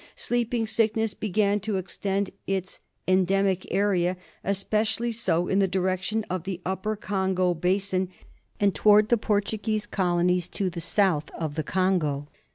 Sleeping 0.15 0.65
Sickness 0.65 1.13
began 1.13 1.59
to 1.59 1.77
extend 1.77 2.31
its 2.47 2.79
endemic 3.07 3.71
area, 3.71 4.17
especially 4.43 5.11
so 5.11 5.47
in 5.47 5.59
the 5.59 5.67
direction 5.67 6.25
of 6.27 6.43
the 6.43 6.59
Upper 6.65 6.95
Congo 6.95 7.53
basin 7.53 8.09
and 8.59 8.73
towards 8.73 9.09
the 9.09 9.17
Portuguese 9.17 9.85
colonies 9.85 10.49
to 10.49 10.71
the 10.71 10.81
south 10.81 11.29
of 11.37 11.53
the 11.53 11.61
Congo. 11.61 12.27